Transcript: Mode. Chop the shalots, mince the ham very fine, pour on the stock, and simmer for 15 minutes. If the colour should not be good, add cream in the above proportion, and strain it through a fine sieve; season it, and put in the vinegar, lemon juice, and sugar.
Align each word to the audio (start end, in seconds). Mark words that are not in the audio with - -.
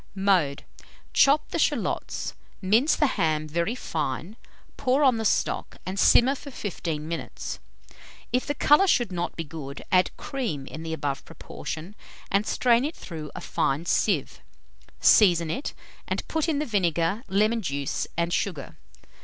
Mode. 0.15 0.63
Chop 1.13 1.49
the 1.49 1.59
shalots, 1.59 2.33
mince 2.59 2.95
the 2.95 3.05
ham 3.05 3.47
very 3.47 3.75
fine, 3.75 4.35
pour 4.75 5.03
on 5.03 5.17
the 5.17 5.25
stock, 5.25 5.77
and 5.85 5.99
simmer 5.99 6.33
for 6.33 6.49
15 6.49 7.07
minutes. 7.07 7.59
If 8.33 8.47
the 8.47 8.55
colour 8.55 8.87
should 8.87 9.11
not 9.11 9.35
be 9.35 9.43
good, 9.43 9.83
add 9.91 10.09
cream 10.17 10.65
in 10.65 10.81
the 10.81 10.91
above 10.93 11.23
proportion, 11.23 11.95
and 12.31 12.47
strain 12.47 12.83
it 12.83 12.95
through 12.95 13.29
a 13.35 13.41
fine 13.41 13.85
sieve; 13.85 14.41
season 14.99 15.51
it, 15.51 15.75
and 16.07 16.27
put 16.27 16.49
in 16.49 16.57
the 16.57 16.65
vinegar, 16.65 17.23
lemon 17.27 17.61
juice, 17.61 18.07
and 18.17 18.33
sugar. 18.33 18.77